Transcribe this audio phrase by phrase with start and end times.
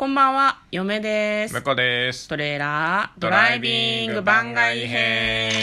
[0.00, 1.60] こんばんは、嫁です向。
[1.60, 2.26] こうです。
[2.26, 5.60] トレーラードライビング番外編。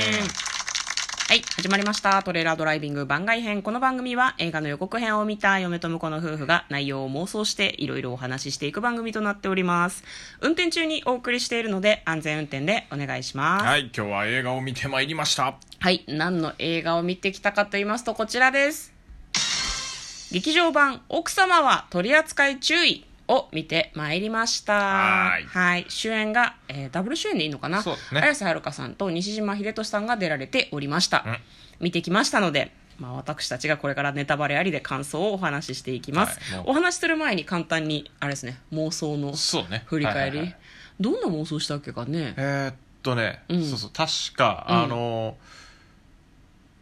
[1.27, 2.21] はい、始まりました。
[2.21, 3.63] トレーラードライビング番外編。
[3.63, 10.03] この番組は映画の予告編を見た嫁と婿の夫婦が内容を妄想していろいろお話ししていく番組となっております。
[10.41, 13.65] 運転中にお送りしているので安全運転でお願いします。
[13.65, 15.55] はい、今日は映画を見てまいりました。
[15.79, 18.93] はい、何の映画を見てきたかと言いますとこちらです。
[20.31, 24.73] 劇場版奥様は取り扱い注意を見てまいりました。
[24.73, 25.85] はーい。
[25.89, 27.83] 主演が、えーダブル主演でいいのかな？
[27.83, 27.95] ね。
[28.13, 31.23] 綾瀬はるかさんと西島秀俊さんが出られておりました。
[31.25, 31.37] うん。
[31.79, 36.39] 見てきましたので、まあ、私たちがこれからネタバレありで感想をお話ししていきます。
[36.55, 36.63] はい。
[36.65, 39.33] お話しする前に簡単に、あれですね、妄想の。
[39.85, 40.37] 振り返り。
[40.37, 40.57] はいはいはい。
[40.99, 42.33] どんな妄想したっけかね？
[42.37, 43.63] えーっとね、うん。
[43.63, 44.75] そうそう、確か、うん。
[44.85, 45.37] あの、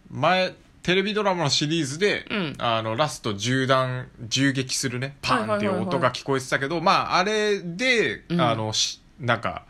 [0.10, 0.54] 前、
[0.86, 9.66] テレビドラマのシリーズで、うんあの、ラスト銃弾、銃撃するね、パーンっていう音が聞こえてたけど、まあ、あれで、うんあの、しなんか、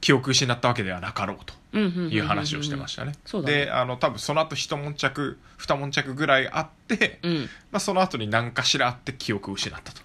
[0.00, 1.54] 記憶失ったわけではなかろうと。
[1.76, 3.14] いう話をしてましたね。
[3.24, 7.48] そうだねで、あの、多分その後一悶着、二悶着ぐらいあって、うん。
[7.72, 10.02] まあ、その後に何かしらあって記憶を失ったと。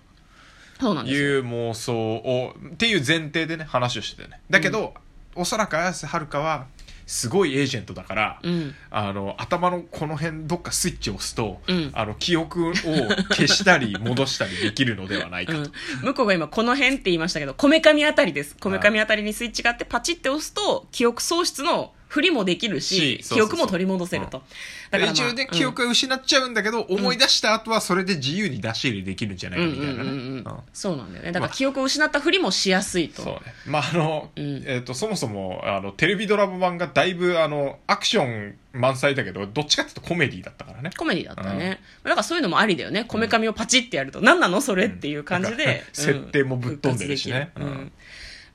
[0.80, 1.28] そうなんですよ。
[1.28, 4.95] いう妄想をっていう前提でね話をしてたよねだけど、
[5.36, 6.66] おそらく綾瀬はるかは
[7.10, 8.76] すごいエージェントだから、うん。
[8.92, 11.90] あの頭のこの辺どっかスイッチを押すと、うん。
[11.94, 15.72] あの記憶を消したり戻したりできるのではないかと、 うん、
[16.04, 18.56] 向こうが今この辺って言いましたけどこめかみあたりです。
[18.60, 24.44] こめかみあたりにスイッチがあってパチって押すと記憶喪失の振りもできるし記憶も取り戻せると、
[24.92, 30.44] だから、まあ、一応ね記憶が失っちゃうんだけど、思い出した後はそれで自由に出し入れできるんじゃないかみたいなね、
[30.74, 31.32] そうなんだよね。
[31.32, 33.40] だから記憶を失ったふりもしやすいと、そうね。
[33.68, 40.90] まあ、あの、うんえっ、と、そもそも、あの、テレビドラマ版がだいぶ、あの、アクション満載だけど、どっちかっていうとコメディだったからね。
[40.98, 43.06] コメディだったね、だからそういうのもありだよね。
[43.08, 44.62] こめかみをパチってやると、何なの？
[44.62, 45.72] それっていう感じで、うん。
[45.94, 47.52] 設定もぶっ飛んでるしね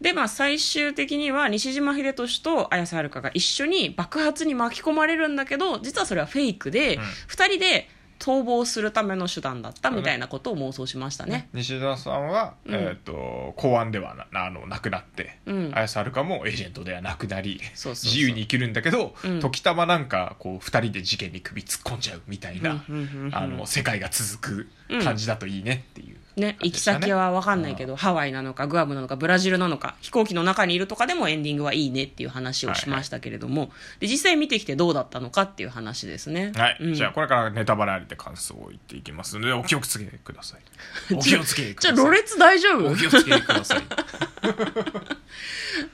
[0.01, 7.03] でまあ最終的には西島秀俊と綾瀬はるかが一緒に爆発に巻き込まれるんだけど実はそれはフェイクで、うん。
[7.27, 7.89] 二人で
[8.19, 11.49] 逃亡するための手段だったみたいなことを妄想しましたね。
[11.53, 12.75] 西田さんは、うん。
[12.75, 15.73] えっ、と、公安ではな、あの、なくなって、うん。
[15.75, 19.41] 綾瀬はるかもエージェントではなくなり、自由に生きるんだけど、うん。
[19.41, 22.85] 時たまなんか、こう、二人で事件に首突っ込んじゃうみたいな、
[23.33, 26.14] あの、世界が続く感じだといいねっていう。
[26.37, 36.53] ね、行き先は分かんないけど、ハワイなのかグアムなのかブラジルなのか飛行機の中にいるとかでもエンディングはいいねっていう話をしましたけれども、で実際見てきてどうだったのかっていう話ですね。
[36.57, 36.95] はい、うん。
[36.95, 39.39] じゃあこれからネタバレありで感想を言っていきます。
[39.39, 40.61] のでお気をつけください。
[41.15, 42.07] お気をつけくじゃださい。
[42.07, 42.91] あろれつ大丈夫？
[42.91, 43.83] お気をつけください。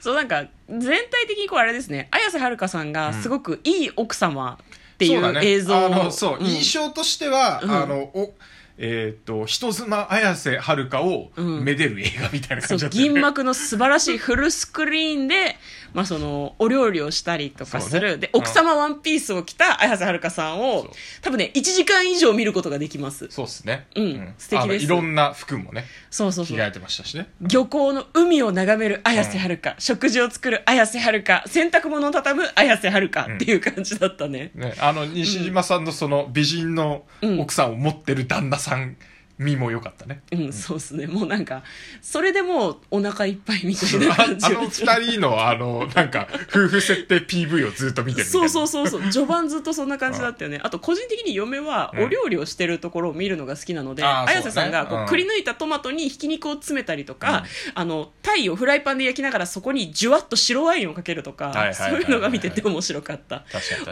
[0.01, 2.09] そうなんか全体的にこうあれですね。
[2.12, 4.59] 綾瀬はるかさんがすごくいい奥様
[4.95, 6.47] っていそう映像を、あのそう、ん。
[6.47, 7.71] 印象としては、うん。
[7.71, 8.34] あのお
[8.83, 11.65] えっ、と人妻綾瀬はるかをうん。
[11.65, 13.13] めでる映画みたいな感じだったよね。
[13.13, 15.57] 銀幕の素晴らしいフルスクリーンで、
[15.93, 20.87] まあ、そのお料理をしたりとかする、ねで奥様ワンピースを着た綾瀬はるかさんを
[21.21, 23.29] 多分ね1時間以上見ることができます。
[23.31, 23.87] そうですね。
[23.95, 24.35] うん。
[24.39, 24.85] 素敵です。
[24.87, 26.57] いろんな服もねそうそうそう。
[26.57, 27.29] 着替えてましたしね。
[27.43, 31.45] 漁港の海を眺める綾瀬はるか、食事を作る綾瀬はるか。
[31.47, 34.75] 洗濯物を畳む綾瀬はるかっていう感じだったね、ね。
[34.81, 37.05] あの西島さんのその美人の
[37.39, 38.95] 奥さんを持ってる旦那さん上
[39.41, 41.06] 身も良かったね、うん、そうですね。
[41.06, 41.62] もうなんか、
[42.03, 48.49] それでもうお腹いっぱいみたいなあ感じ あの二人のあのなんか夫婦設定 PV をずっと見てるみたいな。
[48.49, 49.11] そうそうそうそう。
[49.11, 50.61] 序盤ずっとそんな感じだったよね。
[50.62, 52.05] あと個人的に嫁はうん。
[52.05, 63.45] お料理をしてるところを見るのが好きなので、あー綾瀬さんがこそうだねうくり抜いたトマトにひき肉を詰めたりとか、あの、タイをフライパンで焼きながらそこにジュワッと白ワインをかけるとかそういうのが見てて面白かった。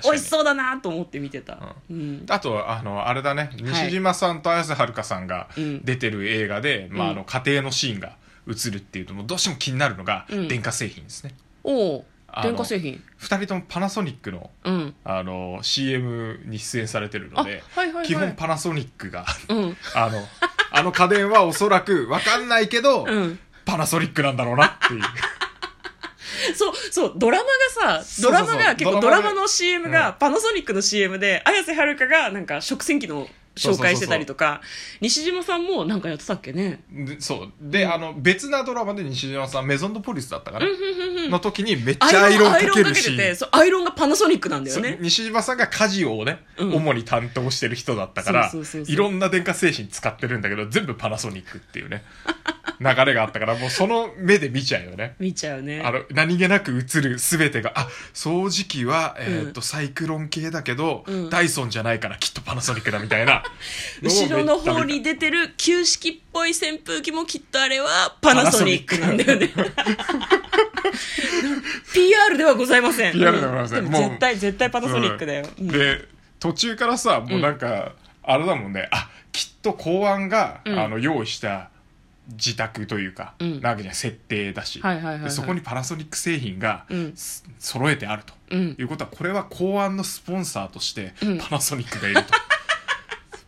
[0.04, 1.76] 美味しそうだなと思って見てた。
[1.90, 2.26] うん。
[2.28, 3.50] あとあのあれだね。
[3.54, 5.84] 西島さんと綾瀬はるかさんがうん。
[5.84, 7.16] 出てる映画で、まあ、あうん。
[7.18, 8.16] の家庭のシーンが
[8.48, 10.48] 映るっていうともうどうしても気になるのが、うん。
[10.48, 11.34] 電化製品ですね。
[11.64, 12.04] お
[12.42, 13.02] 電化製品。
[13.16, 14.94] 二人ともパナソニックのうん。
[15.04, 18.06] あの CM に出演されてるので、あはいはいはい。
[18.06, 19.76] 基本パナソニックがうん。
[19.94, 20.18] あの
[20.70, 23.38] あの家電はおそらく分かんないけど、うん。
[23.64, 25.02] パナソニックなんだろうなっていう。
[26.54, 27.44] そう、そう、ドラマ
[27.86, 33.28] がさ、ドラマが結構ドラマの CM が、パナソニックの CM で、綾瀬はるかがなんか食洗機の
[33.58, 34.60] 紹介してたりとか、
[35.00, 36.80] 西島さんもなんかやってたっけね？
[36.90, 37.52] でそう。
[37.60, 44.98] で、あの別なドラマで西島さんメゾンドポリスだったかな、うんうんうんの時にめっちアイロン、ゃアイロンかアイロンかけけるしてて、そう、アイロンがパナソニックなんだよね。
[45.00, 46.74] 西島さんが家事をね、うん。
[46.74, 48.94] 主に担当してる人だったからそうそうそうそう。
[48.94, 52.02] いろんな電化製品使ってるんだけど全部パナソニックっていうね
[52.80, 55.16] 流れがあったから、もうその目で見ちゃうよね。
[55.18, 55.82] 見ちゃうね。
[55.84, 61.30] あの、何気なく映る全てが、あ、掃除機は、えーっと、サイクロン系だけど、うん。
[61.30, 63.42] ダイソンじゃないからきっとパナソニックだみたいな。
[64.02, 69.50] 後ろの方に出てる旧式っぽい扇風機もきっとあれはパナソニックなんだよね。
[71.92, 73.12] PR ではございません。
[73.12, 74.08] PR ではございません。
[74.08, 75.62] 絶対絶対パナソニックだよ、う。
[75.62, 75.68] ん。
[75.68, 76.04] で、
[76.40, 77.92] 途中からさ、もうなんか、
[78.22, 80.78] あれだもんね、あ、きっと公安が、うん。
[80.78, 81.70] あの、用意した、
[82.32, 83.60] 自宅というか、うん。
[83.60, 84.82] なわけじゃん設定だし、
[85.28, 87.16] そこにパナソニック製品が、うん。
[87.16, 88.76] す揃えてあると、うん。
[88.78, 91.38] いうことはこれは公安のスポンサーとしてうん。
[91.38, 92.34] パナソニックがいると、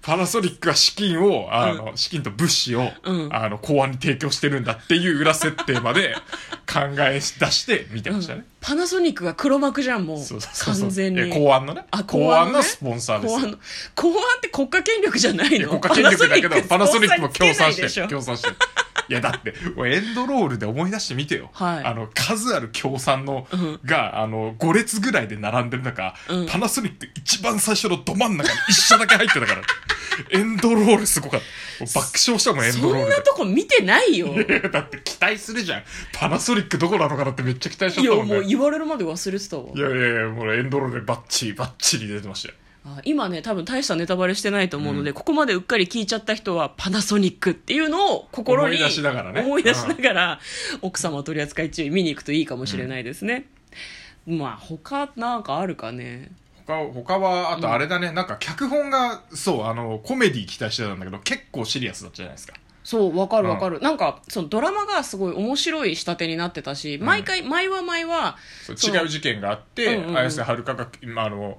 [0.02, 3.34] パナソニックは資金をあの、資金と物資を、うん。
[3.34, 6.14] あの公安に提供してるんだっていう裏設定まで
[6.66, 10.18] 考え出して見てましたね、パナソニックが黒幕じゃんもう。
[10.18, 11.20] そうそうそう完全に。
[11.20, 11.84] え公安のね。
[11.90, 13.38] あ公公安のね安のスポンサーですよ。
[13.38, 13.58] 公安の。
[13.94, 15.68] 公安って国家権力じゃないの？
[15.78, 18.50] 国家権力だけど、パナソニックも協賛して協賛して。
[18.50, 18.56] る。
[19.10, 19.52] いや、だって、
[19.86, 21.50] エンドロールで思い出してみてよ。
[21.52, 29.62] はいあの、数ある協賛の、うんが、あの、5列ぐらいで並んでる中、うんパナソニック一番最初のど真ん中に一社だけ入ってたから。
[30.30, 31.84] エンドロールすごかった。
[31.86, 33.16] 爆笑したもん、エンそドロールで。
[33.16, 35.82] んなとこ見てないよいやだって期待するじゃん。
[36.12, 38.34] パナソニックどこなのかなってめっちゃ期待しちゃいやったもんね。
[38.34, 42.54] もう言われるまで忘れてたわいやいやいや、もうエンドロールでバッチリバッチリ出てましたよ。
[42.84, 49.42] あ今ね多分大したネタバレしてないと思うので、ここまでうっかり聞いちゃった人はパナソニックっていうのを心に思い出しながらね。
[49.42, 50.40] 思い出しながら
[50.80, 53.46] 奥様取扱注意見に行くといいかもしれないですね、
[54.26, 56.30] まあ他なんかあるかね。
[56.66, 62.54] 他他は、あとあれだね、なんか脚本が、そう、あの、コメディ期待してたんだけど、結構シリアスだったじゃないですか。
[62.82, 70.18] そうわかるわかる、なんかそのドラマがすごい面白い仕立てになってたし、毎回毎は毎はそうその違う事件があって、うんうんうん。
[70.18, 71.58] 綾瀬はるかが、まあ、あの、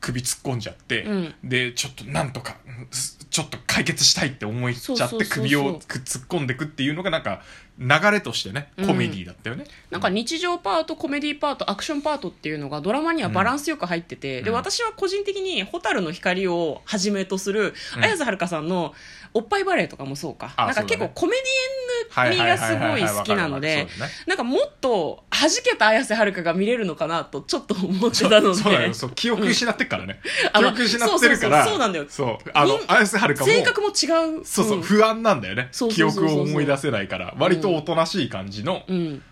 [0.00, 1.34] 首突っ込んじゃって、うん。
[1.44, 2.56] で、ちょっとなんとか、
[2.90, 7.42] すちょっと解決したいって思いちゃって、首をく突っ込んでくっていうのが、なんか、
[7.80, 9.64] 流れとしてね、コメディだったよね。
[9.90, 14.56] なんか日常パートコメディパートアクションパートっていうのがドラマにはバランスよく入ってて、でうん。
[14.56, 18.04] 私は個人的に「蛍の光」をはじめとするうん。
[18.04, 18.94] 綾瀬はるかさんの
[19.32, 20.52] おっぱいバレーとかもそうか。
[20.56, 23.86] あなんか結構コメディエン味がすごい好きなので
[24.26, 28.54] なんかもっと弾けた綾瀬はるかが見れるのかなとちょっと思ってたので。
[28.54, 30.20] そうだよ、そう、記憶失ってっからね。
[30.54, 32.06] 記憶失ってるから、そうなんだよ。
[32.08, 34.44] そう、あのみ、綾瀬はるかも、性格も違う。
[34.44, 34.82] そうそう、ん。
[34.82, 35.70] 不安なんだよね。
[35.90, 39.22] 記憶を思い出せないから、割とおとなしい感じの、うん。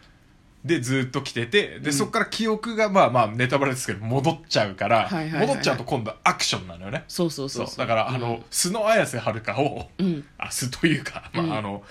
[0.65, 5.47] でずっと来てて、で、そこから記憶が、まあまあ、ネタバレですけど、戻っちゃうから、はいはいはいはい。
[5.47, 7.05] 戻っちゃうと今度はアクションなのよね。
[7.07, 7.75] そうそうそそう。
[7.75, 7.79] う。
[7.79, 10.25] だから、あの、素の綾瀬はるかを、うん。
[10.37, 11.53] あ、素というか、まあ、うん。
[11.59, 11.83] あの、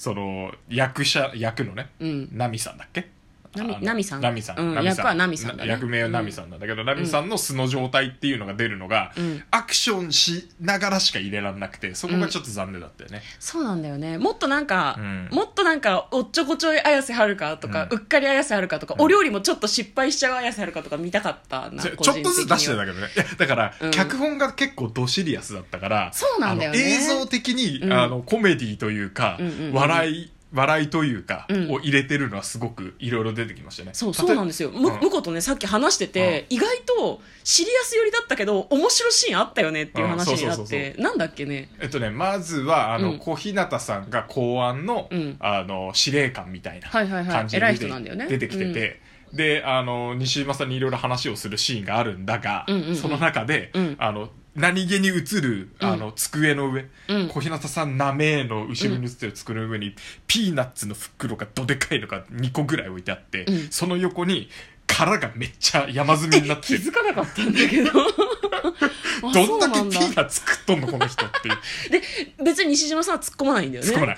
[0.00, 2.28] その、役者、役のね、うん。
[2.32, 3.10] ナミさんだっけ
[3.54, 4.20] ナミナミさん？
[4.20, 4.58] ナミさん。
[4.58, 5.70] うん役はナミさんだね。
[5.70, 9.42] 役名はナミさんなんだけど、ナミさんの素の状態っていうのが出るのが、うん。
[9.50, 13.22] アクションしながらしか入れられなくて、そこがちょっと残念だったよね。
[13.40, 14.18] そうなんだよね。
[14.18, 15.28] もっとなんか、うん。
[15.32, 23.08] もっとなんかおっちょこちょい綾瀬はるかとか、ううんっかり綾瀬はるかとか、お料理もちょっと失敗しちゃう綾瀬はるかとか見たかったなちょ個ちょっとずつ出してたたけどね。
[23.36, 23.90] だから、うん。
[23.90, 26.78] 脚本が結構ドシリアスだったから、そうなんだよね。
[26.78, 27.92] 映像的に、うん。
[27.92, 29.72] あの、コメディというか、うんうんうん。
[29.72, 31.70] 笑い、笑いというか、うん。
[31.70, 33.90] を入れてるのはすごくいろいろ出てきましたね。
[33.92, 34.70] そうそうなんでですよ。
[34.70, 35.00] むうん。
[35.00, 41.70] 向こうとねさっき話してて、意外とシリアス寄りだったけど面白いシーンあったよねっていう話になってなんだっけね？
[41.80, 43.18] えっとね、まずは、あの、うん。
[43.18, 45.36] 小日向さんが公安の、うん。
[45.40, 47.32] あの、司令官みたいなはいはいはい。
[47.32, 48.26] 感じで偉い出て,、人なんだよね。
[48.26, 49.00] 出てきてて、
[49.32, 52.96] で、あの、西島さんにいろいろ話をするシーンがあるんだが、うんうんうん。
[52.96, 53.96] その中で、うん。
[53.98, 57.28] あの、何気に映る、あの、机の上、うん。
[57.28, 59.94] 小日向さんなめの後ろに映ってる机の上に、
[60.26, 63.68] ピーナッツの袋がどでかいのが2個ぐらい置いてあって、うん。
[63.70, 64.48] その横に、
[64.88, 66.80] 殻がめっちゃ山積みになってる。
[66.82, 67.90] 気づかなかったんだけど。
[69.22, 69.40] あどんだ。
[69.40, 71.48] けそうなんピーナッツ食っとんのこの人って。
[71.48, 71.58] いう。
[71.90, 72.02] で
[72.44, 73.90] 別に西島さんは突っ込まないんだよね。
[73.90, 74.16] 突っ込まない。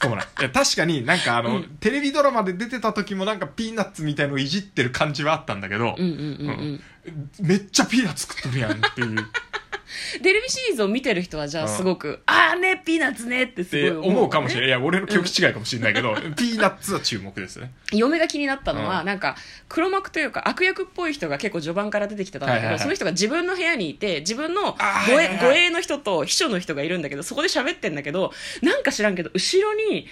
[0.00, 0.26] 突っ込まない。
[0.40, 6.80] いや、確かになんかあの、テレビドラマで出てた時もなんかピーナッツみたいのをいじってる感じはあったんだけど、うんうんうんうん、うん
[7.40, 9.28] めっちゃピーナッツ食っとるやんっていう。
[10.22, 11.70] テレビシリーズを見てる人はじゃあうん。
[11.70, 14.30] すごく、ああねピーナッツねってすごい思う。
[14.30, 14.70] かもしれない。
[14.70, 17.70] ないいや、俺の記憶違いかもしれないけど、 ピーナッツは注目ですね。
[17.92, 19.06] 嫁が気になったのは、うん。
[19.06, 19.36] なんか
[19.68, 22.82] 黒幕というか悪役っぽい人が結構序盤から出てきてたんだけど、はいはいはい。
[22.82, 24.76] その人が自分の部屋にいて自分の
[25.08, 30.06] 護衛護衛の人と秘書の人がいるんだけどそこで喋ってんだけどなんか知らんけど後ろに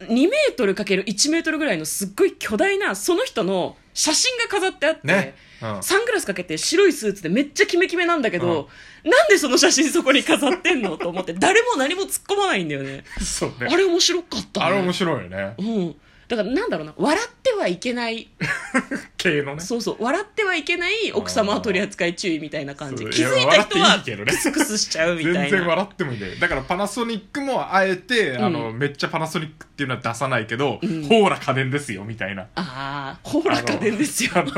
[0.00, 5.34] 2メートルかける1メートルぐらいのすっごい巨大なその人の写真が飾ってあって、ね。
[5.62, 5.82] うん。
[5.82, 8.68] サングラスかけて白いスーツでめっちゃキメキメなんだけど、
[9.04, 13.04] なんでその写真そこに飾ってんのと思って誰も何も突っ込まないんだよね
[13.60, 13.68] ね。
[13.70, 15.54] あれ面白かった、ね、あれ面白いよね。
[15.58, 15.96] うん。
[16.36, 18.28] だからなんだろうな笑ってはいけない。
[19.16, 19.60] 系のね。
[19.60, 19.96] そうそう。
[20.00, 23.04] 笑ってはいけない奥様取扱注意みたいな感じ。
[23.04, 23.12] そう。
[23.12, 24.32] 気づいた人はいいけどね。
[24.32, 25.40] クスクスしちゃうみたいな。
[25.42, 26.36] 全然笑ってもいいんだよ。
[26.36, 31.04] だからパナソニックもあえて、あのうめっちゃパナソニックっていうのは出さないけど、ん。
[31.04, 32.42] ほーら家電ですよみたいな。
[32.54, 34.32] ああほら家電ですよ。
[34.34, 34.52] あの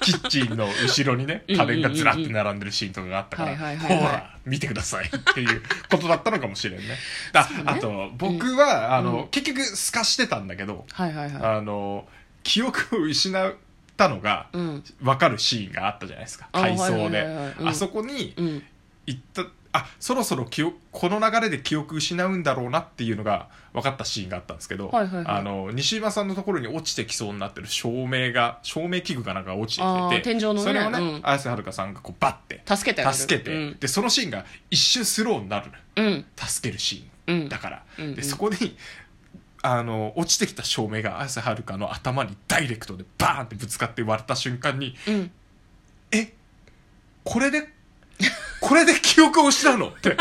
[0.00, 3.98] キッチンの後ろにねうんうんうんうん家電がずらって並んでるシーンとかがあったから、はいはいはいはい。
[3.98, 5.06] ほら見てください。
[5.06, 6.84] っていうことだったのかもしれんね。
[7.34, 12.06] ああと僕は、あの結局透かしてたんだけどはいはいはあの
[12.42, 13.54] 記憶を失っ
[13.96, 14.84] たのがいうん。
[15.00, 16.48] 分かるシーンがあったじゃないですか。
[16.52, 17.36] あ回想ではいはいはい。
[17.36, 17.68] はいうん。
[17.68, 18.62] あそこにうん。
[19.06, 25.26] 行ったあそろそろ記憶この流れで記憶失うんだろうなっていうのが分かったシーンがあったんですけど、はいはいはい。
[25.26, 30.62] あの西島さんのところに落ちてきそうになってる照明が照明器具かなんかが落ちてきてて天井のね。
[30.62, 31.20] それをね、うん。
[31.22, 33.76] 綾瀬はるかさんがこうバッて助けて助けて、うん。
[33.78, 35.70] でそのシーンが一瞬スローになる。
[35.96, 36.24] のうん。
[36.36, 37.36] 助けるシうん。
[37.42, 38.14] ーンだから、うんうん。
[38.16, 38.76] でそこに
[39.62, 45.30] あの落ちてきた照明が綾瀬はるかの頭にダイレクトでバーンってぶつかって割れた瞬間にうん。
[46.10, 46.32] え
[47.22, 47.68] これで
[48.70, 50.16] これで記憶を失うのって。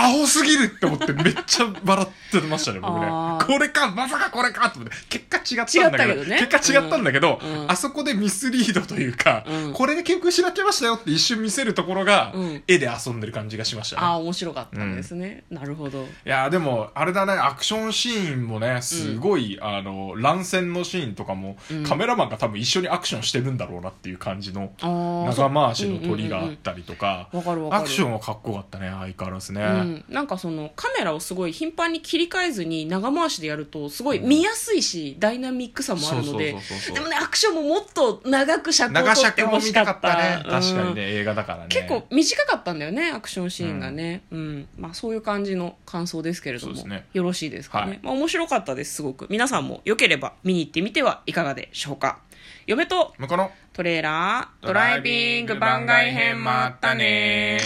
[0.00, 3.06] アホすぎるって思ってめっちゃ笑ってましたね僕ね。
[3.46, 4.96] これかまさかこれかと思って。
[5.08, 6.46] 結果違ったんだけどけどね。
[6.48, 7.70] 結果違ったんだけど、うん。
[7.70, 9.72] あそこでミスリードというか、うん。
[9.72, 12.62] これで記憶失っちゃいましたよって一瞬見せるところが、うん。
[12.66, 14.02] 絵で遊んでる感じがしましたね。
[14.02, 16.02] ああ面白かったんですね、なるほど。
[16.02, 21.84] いやでもあれだねアクションシーンもねすごい、あの乱戦のシーンとかも、うん。
[21.84, 40.16] カメラマンが多分一緒にアクションしてるんだろうなっていう感じの長回しの鳥があったりとかアクションはかっこよかったね相変わらずね、うん、なんかそのカメラをすごい頻繁に切り替えずに長回しでやるとすごい見やすいし、ダイナミックさもあるのでそうそうそうそうでもねアクションももっと長く尺を長取って尺もほしかたかった。
[40.16, 40.42] たね。
[40.44, 40.50] うん。
[40.50, 41.66] 確かにね映画だからね。
[41.68, 44.68] 結構短かったんだよねアクションシーンがね、うん。
[44.78, 47.06] まあ、そういう感じの感想ですけれども、そうですね。
[47.12, 48.00] よろしいですかね、はい。
[48.02, 49.26] まあ、面白かったですすごく。
[49.30, 52.20] 皆さんもよければ見に行ってみてはいかがでしょうか。
[52.66, 57.58] 嫁と向こうのトレーラードライビング番外編もあったね